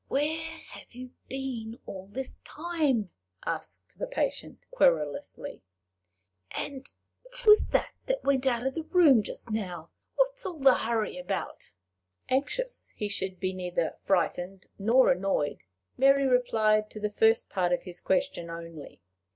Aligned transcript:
"Where 0.07 0.41
have 0.71 0.95
you 0.95 1.11
been 1.29 1.77
all 1.85 2.07
this 2.07 2.37
time?" 2.43 3.11
asked 3.45 3.99
the 3.99 4.07
patient, 4.07 4.65
querulously; 4.71 5.61
"and 6.49 6.91
who 7.43 7.51
was 7.51 7.67
that 7.67 7.93
went 8.23 8.47
out 8.47 8.65
of 8.65 8.73
the 8.73 8.81
room 8.81 9.21
just 9.21 9.51
now? 9.51 9.91
What's 10.15 10.43
all 10.43 10.57
the 10.57 10.73
hurry 10.73 11.19
about?" 11.19 11.73
Anxious 12.29 12.91
he 12.95 13.09
should 13.09 13.39
be 13.39 13.53
neither 13.53 13.95
frightened 14.03 14.65
nor 14.79 15.11
annoyed, 15.11 15.61
Mary 15.97 16.25
replied 16.25 16.89
to 16.89 16.99
the 16.99 17.11
first 17.11 17.51
part 17.51 17.71
of 17.71 17.83
his 17.83 18.01
question 18.01 18.49
only. 18.49 19.03